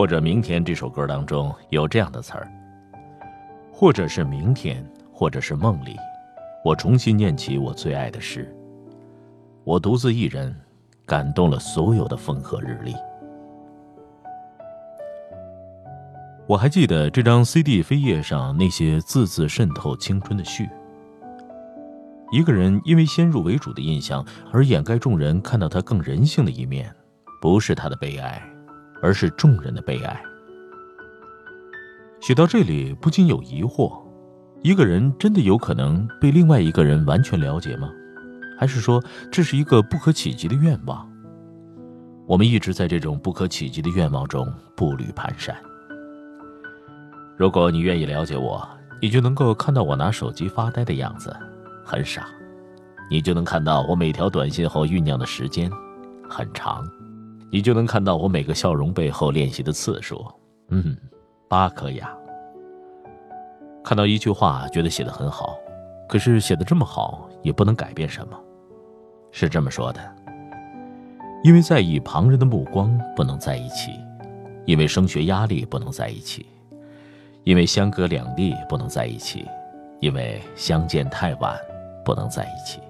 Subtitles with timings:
[0.00, 2.50] 或者明天这首歌当中有这样的词儿，
[3.70, 4.82] 或者是明天，
[5.12, 5.94] 或者是梦里，
[6.64, 8.50] 我重新念起我最爱的诗。
[9.62, 10.56] 我独自一人，
[11.04, 12.96] 感动了所有的风和日丽。
[16.46, 20.66] 我还记得这张 CD 扉页上那些字字渗透青春的序。
[22.32, 26.90] 一个人因为先入为主的印象而掩盖众人看到他更人性的一面，
[27.38, 28.42] 不是他的悲哀。
[29.02, 30.22] 而是众人的悲哀。
[32.20, 33.98] 写到这里，不禁有疑惑：
[34.62, 37.90] 一个人真的有可能被另外一个人完全了解吗？
[38.58, 39.02] 还是说
[39.32, 41.10] 这是一个不可企及的愿望？
[42.26, 45.54] 我们一直在这种不可企及的愿望中步履蹒跚。
[47.38, 48.68] 如果你愿意了解我，
[49.00, 51.34] 你就能够看到我拿手机发呆的样子，
[51.82, 52.20] 很傻；
[53.10, 55.70] 你就能看到我每条短信后酝酿的时间，
[56.28, 56.86] 很长。
[57.50, 60.24] 你就能看到我每个笑容背后练习的次数，
[60.68, 60.96] 嗯，
[61.48, 62.08] 八颗牙。
[63.82, 65.56] 看到一句话，觉得写的很好，
[66.08, 68.38] 可是写的这么好，也不能改变什么。
[69.32, 70.00] 是这么说的：
[71.42, 73.90] 因为在意旁人的目光，不能在一起；
[74.64, 76.44] 因为升学压力，不能在一起；
[77.42, 79.40] 因为相隔两地，不能在一起；
[80.00, 81.58] 因为相见太晚，
[82.04, 82.80] 不能在一起；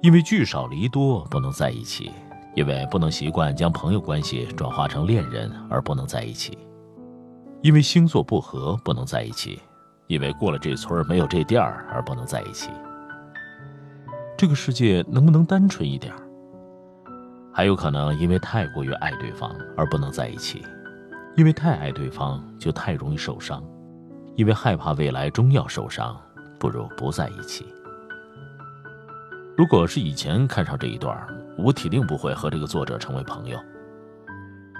[0.00, 2.10] 因为聚少离多，不能在一起。
[2.56, 6.56] 因为不能习惯将朋友关系转化成恋人而不能在一起，
[7.60, 9.60] 因为星座不合不能在一起，
[10.06, 12.70] 因为过了这村没有这店儿而不能在一起。
[14.38, 16.14] 这个世界能不能单纯一点？
[17.52, 20.62] 还有可能因为太过于爱对方而不能在一起，
[21.36, 23.62] 因为太爱对方就太容易受伤，
[24.34, 26.18] 因为害怕未来终要受伤，
[26.58, 27.66] 不如不在一起。
[29.58, 31.14] 如果是以前看上这一段，
[31.58, 33.58] 我铁定不会和这个作者成为朋友。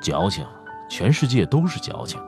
[0.03, 0.47] 矫情，
[0.89, 2.21] 全世界都是矫情，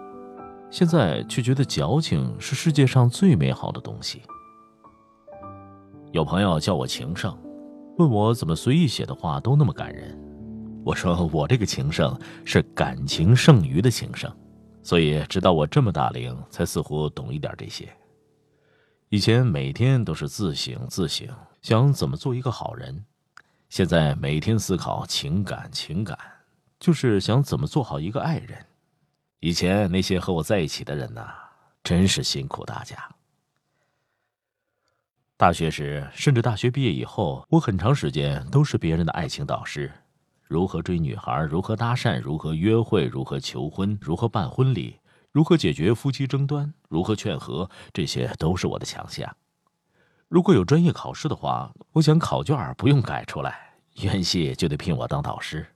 [0.70, 4.22] 现在却觉得矫情是世界上最美好的东西。
[6.12, 7.37] 有朋友叫我情圣，
[7.98, 10.19] 问我怎么随意写的话都那么感人。
[10.84, 14.34] 我说我这个情圣是感情剩余的情圣，
[14.82, 17.87] 所以直到我这么大龄，才似乎懂一点这些。
[19.10, 21.28] 以前每天都是自省自省。
[21.60, 23.04] 想怎么做一个好人？
[23.69, 26.19] 现在每天思考情感，情感
[26.81, 28.65] 就是想怎么做好一个爱人。
[29.41, 31.29] 以前那些和我在一起的人呐，
[31.84, 32.97] 真是辛苦大家。
[35.37, 39.93] 大学时，甚至大学毕业以后，我很长时间都是别人的爱情导师。
[40.45, 41.43] 如何追女孩？
[41.43, 42.19] 如何搭讪？
[42.21, 43.05] 如何约会？
[43.05, 43.99] 如何求婚？
[44.00, 44.99] 如何办婚礼？
[45.31, 46.73] 如何解决夫妻争端？
[46.89, 47.71] 如何劝和？
[47.93, 49.37] 这些都是我的强项。
[50.28, 53.59] 如果有专业考试的话，我想考卷不用改出来，
[54.03, 55.66] 院系就得聘我当导师。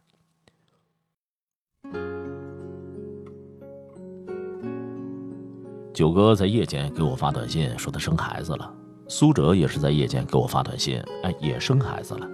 [5.94, 8.70] 九哥在夜间给我发短信说他生孩子了，
[9.08, 12.28] 苏哲也是在夜间给我发短信，哎，也生孩子了。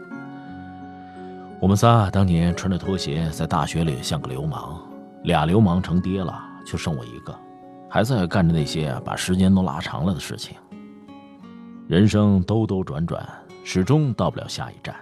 [1.60, 4.82] 我们仨当年穿着拖鞋在大学里像个流氓，
[5.22, 6.36] 俩流氓成爹了，
[6.66, 7.32] 就剩我一个，
[7.88, 10.56] 还在干着那些把时间都拉长了的事情。
[11.88, 13.26] 人生兜兜转转，
[13.64, 14.94] 始终到不了下一站，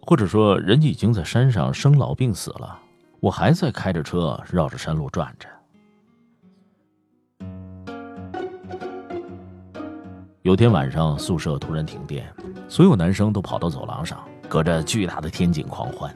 [0.00, 2.76] 或者说，人家已经在山上生老病死了，
[3.20, 5.48] 我还在开着车绕着山路转着。
[10.42, 12.28] 有天晚上，宿舍突然停电，
[12.66, 14.18] 所有男生都跑到走廊上，
[14.48, 16.12] 隔着巨大的天井狂欢。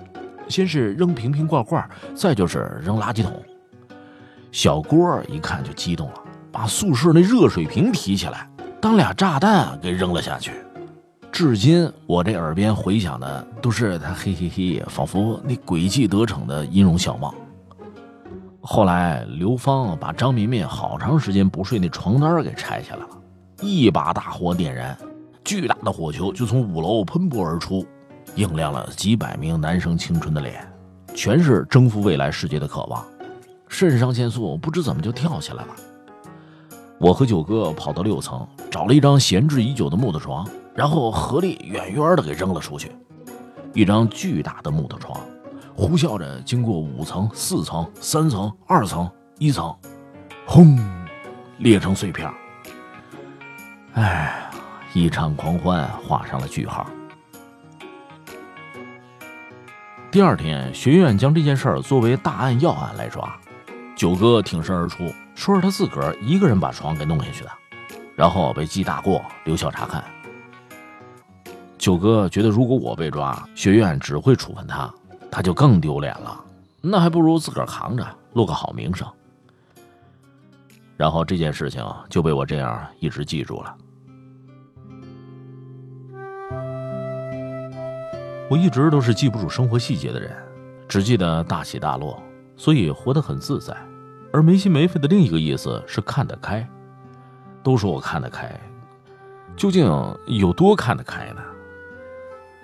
[0.49, 3.41] 先是扔瓶瓶罐罐，再就是扔垃圾桶。
[4.51, 8.51] 小郭一看就激动了，把宿舍那热水瓶提起来。
[8.81, 10.53] 当俩炸弹给扔了下去，
[11.33, 17.35] 至今我这耳边回响的都是他嘿嘿嘿，仿佛那诡计得逞的音容笑貌。
[18.61, 23.09] 后来刘芳把张明明好长时间不睡那床单给拆下来了，
[23.61, 24.97] 一把大火点燃，
[25.45, 27.87] 巨大的火球就从五楼喷薄而出，
[28.35, 30.67] 映亮了几百名男生青春的脸，
[31.15, 33.05] 全是征服未来世界的渴望，
[33.69, 35.77] 肾上腺素不知怎么就跳起来了。
[36.99, 42.91] 我和九哥跑到六层，找了一张闲置已久的木头床，然后合力远远的给扔了出去。
[43.75, 45.21] 一张巨大的木头床，
[45.77, 49.77] 呼啸着经过五层、四层、三层、二层、一层，
[50.47, 50.79] 轰，
[51.59, 52.33] 裂成碎片。
[53.93, 54.51] 哎，
[54.95, 56.87] 一场狂欢画上了句号。
[60.11, 63.39] 第二天，学院将这件事儿作为大案要案来抓。
[63.97, 67.51] 九哥挺身而出，说是他自个儿一个人把床给弄下去的，
[68.15, 70.05] 然后被记大过，留校察看。
[71.79, 74.93] 九哥觉得，如果我被抓，学院只会处分他，
[75.31, 76.45] 他就更丢脸了。
[76.83, 79.09] 那还不如自个儿扛着，落个好名声。
[80.99, 83.75] 然后这件事情就被我这样一直记住了。
[88.51, 90.31] 我一直都是记不住生活细节的人，
[90.87, 92.23] 只记得大起大落。
[92.57, 93.77] 所以活得很自在，
[94.33, 96.67] 而没心没肺的另一个意思是看得开。
[97.63, 98.59] 都说我看得开，
[99.57, 99.85] 究竟
[100.27, 101.43] 有多看得开呢？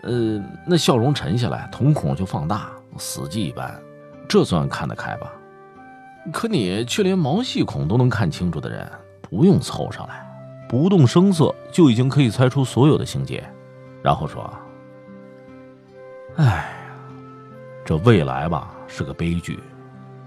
[0.02, 3.80] 呃，那笑容沉下来，瞳孔就放大，死寂一般，
[4.28, 5.32] 这算看得开吧？
[6.32, 8.88] 可你却连毛细孔都能看清楚的人，
[9.20, 10.24] 不用凑上来，
[10.68, 13.42] 不动声色就已经可以猜出所有的情节，
[14.02, 14.48] 然后说
[16.38, 16.64] ：“哎呀，
[17.84, 19.58] 这未来吧是个悲剧。”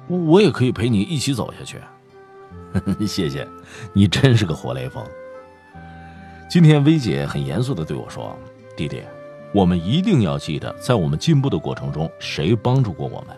[0.08, 1.80] 我也可以陪你一起走下去，
[3.08, 3.48] 谢谢，
[3.94, 5.04] 你真是个活雷锋。
[6.48, 8.38] 今天薇姐很严肃的对我说
[8.78, 9.02] ：“弟弟，
[9.52, 13.36] 我们一定要记得，在我们进步的过程中，谁帮助过我们。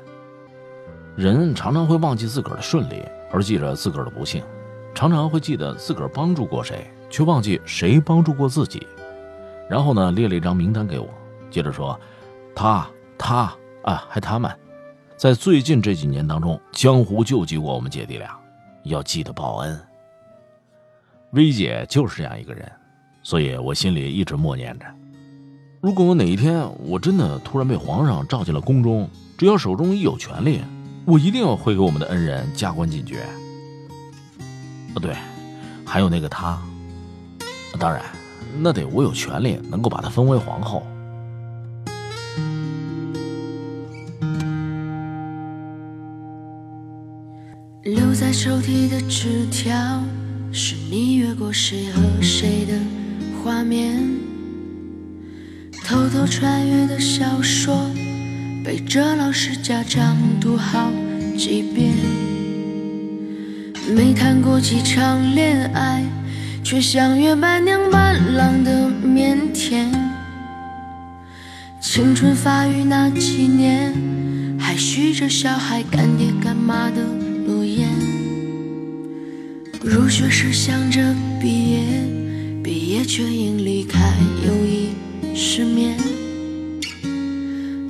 [1.15, 4.41] 人常常会忘记自个儿的顺利，而记着自个儿的不幸；
[4.93, 8.85] 常常会记得自个儿帮助过谁，却忘记谁帮助过自己。”
[9.69, 11.07] 然后呢，列了一张名单给我，
[11.49, 11.97] 接着说
[12.53, 12.87] ：“他、
[13.17, 13.53] 他
[13.83, 14.51] 啊，还他们。”
[15.17, 18.37] 在最近这几年当中，江湖救济过我们姐弟俩，
[18.83, 19.79] 要记得报恩。
[21.31, 22.71] 薇姐就是这样一个人，
[23.23, 24.85] 所以我心里一直默念着：
[25.81, 29.09] 如果我哪一天我真的突然被皇上召进了宫中，
[29.39, 30.61] 只要手中一有权力，
[31.03, 33.25] 我一定要会给我们的恩人加官进爵。
[34.93, 35.15] 哦，对，
[35.83, 36.61] 还有那个他，
[37.79, 38.03] 当然，
[38.59, 40.85] 那得我有权利能够把她封为皇后。
[48.39, 49.75] 抽屉的纸条，
[50.51, 52.73] 是你越过谁和谁的
[53.41, 53.99] 画面。
[55.83, 57.89] 偷偷穿越的小说，
[58.63, 60.91] 背着老师家长读好
[61.35, 61.91] 几遍。
[63.95, 66.05] 没谈过几场恋爱，
[66.63, 69.91] 却像约伴娘伴郎的腼腆。
[71.81, 73.91] 青春发育那几年，
[74.59, 77.26] 还许着小孩干爹干妈的。
[79.87, 81.79] 入学时想着毕业，
[82.61, 84.13] 毕业却因离开
[84.45, 84.89] 又一
[85.33, 85.97] 失眠。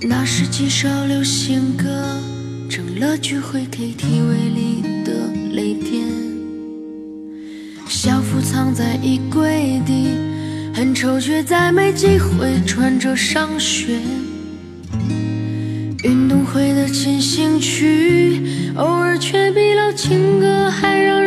[0.03, 2.21] 那时几首流行歌，
[2.69, 5.11] 成了聚会 KTV 里的
[5.53, 6.05] 泪点。
[7.87, 10.09] 校服藏在衣柜底，
[10.75, 13.99] 很丑却再没机会穿着上学。
[16.03, 18.39] 运动会的进行曲，
[18.75, 21.26] 偶尔却比老情歌还让人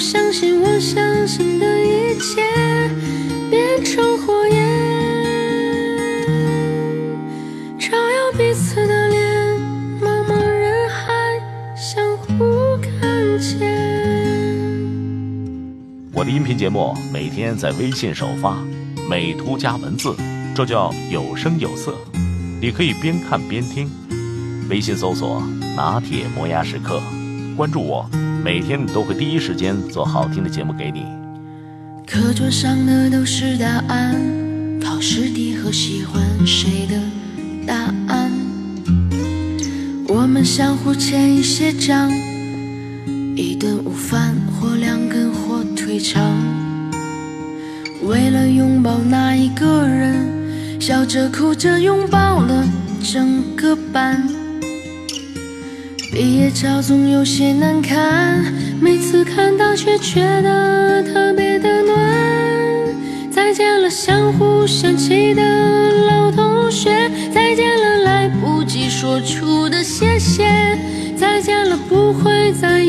[0.00, 2.42] 相信我相信的一切
[3.50, 4.56] 变成火焰，
[7.78, 9.20] 照耀彼此的脸，
[10.00, 11.38] 茫茫人海
[11.76, 13.68] 相互看见。
[16.14, 18.56] 我的音频节目每天在微信首发，
[19.06, 20.16] 美图加文字，
[20.54, 21.94] 这叫有声有色。
[22.58, 23.90] 你可以边看边听。
[24.70, 25.42] 微信搜索
[25.76, 27.02] “拿铁磨牙时刻”，
[27.54, 28.08] 关注我，
[28.42, 31.04] 每天都会第一时间做好听的节目给你。
[32.06, 34.20] 课桌上的都是答案，
[34.82, 37.00] 考试题和喜欢谁的
[37.66, 37.74] 答
[38.08, 38.30] 案。
[40.08, 42.10] 我们相互欠一些账，
[43.36, 45.60] 一顿午饭或两根火。
[45.76, 46.22] 腿肠，
[48.04, 52.64] 为了拥抱那一个人，笑着哭着拥抱了
[53.02, 54.22] 整个班。
[56.12, 58.44] 毕业照总有些难看
[58.80, 61.96] 每次看到却觉得特别的暖。
[63.30, 65.42] 再见了相互嫌弃的
[66.06, 66.90] 老同学
[67.32, 70.44] 再见了来不及说出的谢谢
[71.16, 72.79] 再见了不会再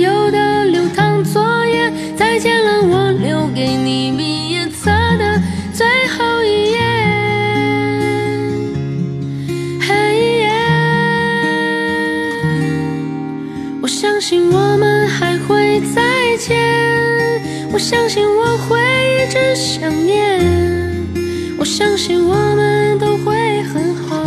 [14.21, 16.55] 相信我们还会再见，
[17.73, 18.77] 我相信我会
[19.15, 20.39] 一直想念，
[21.57, 24.23] 我相信我们都会很好，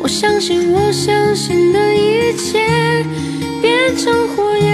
[0.00, 2.58] 我相信我相信的一切
[3.60, 4.66] 变成火焰，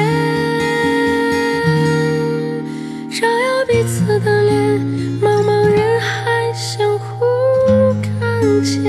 [3.11, 4.81] 照耀彼此的脸，
[5.21, 7.27] 茫茫人海相互
[8.01, 8.89] 看见。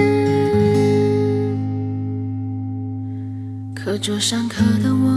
[3.76, 5.09] 课桌上刻的我，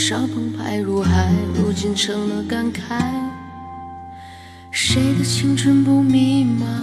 [0.00, 2.98] 少澎湃如海，如今成了感慨。
[4.70, 6.79] 谁的青春不迷茫？